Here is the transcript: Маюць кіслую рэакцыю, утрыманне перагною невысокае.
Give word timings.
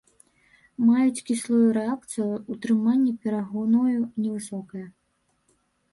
Маюць 0.85 1.23
кіслую 1.27 1.67
рэакцыю, 1.77 2.29
утрыманне 2.55 3.13
перагною 3.27 3.85
невысокае. 4.23 4.87